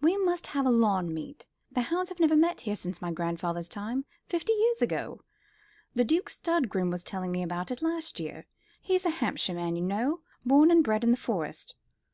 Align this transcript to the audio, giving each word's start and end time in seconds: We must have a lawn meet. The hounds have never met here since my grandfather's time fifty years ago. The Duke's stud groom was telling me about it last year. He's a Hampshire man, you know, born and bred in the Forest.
We 0.00 0.16
must 0.16 0.46
have 0.46 0.64
a 0.64 0.70
lawn 0.70 1.12
meet. 1.12 1.46
The 1.70 1.82
hounds 1.82 2.08
have 2.08 2.18
never 2.18 2.36
met 2.36 2.62
here 2.62 2.74
since 2.74 3.02
my 3.02 3.12
grandfather's 3.12 3.68
time 3.68 4.06
fifty 4.26 4.54
years 4.54 4.80
ago. 4.80 5.20
The 5.94 6.06
Duke's 6.06 6.36
stud 6.36 6.70
groom 6.70 6.88
was 6.88 7.04
telling 7.04 7.30
me 7.30 7.42
about 7.42 7.70
it 7.70 7.82
last 7.82 8.18
year. 8.18 8.46
He's 8.80 9.04
a 9.04 9.10
Hampshire 9.10 9.52
man, 9.52 9.76
you 9.76 9.82
know, 9.82 10.20
born 10.42 10.70
and 10.70 10.82
bred 10.82 11.04
in 11.04 11.10
the 11.10 11.18
Forest. 11.18 11.76